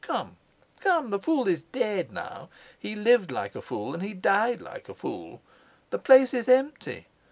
Come, 0.03 0.37
come, 0.79 1.11
the 1.11 1.19
fool 1.19 1.47
is 1.47 1.61
dead 1.61 2.11
now; 2.11 2.49
he 2.79 2.95
lived 2.95 3.29
like 3.29 3.53
a 3.53 3.61
fool 3.61 3.93
and 3.93 4.01
he 4.01 4.15
died 4.15 4.59
like 4.59 4.89
a 4.89 4.95
fool. 4.95 5.43
The 5.91 5.99
place 5.99 6.33
is 6.33 6.47
empty. 6.49 7.05